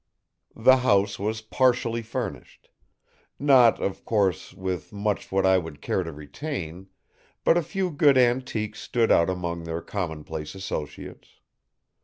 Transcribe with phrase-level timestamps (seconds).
[0.55, 2.71] The house was partially furnished.
[3.37, 6.87] Not, of course, with much that I would care to retain,
[7.43, 11.37] but a few good antiques stood out among their commonplace associates.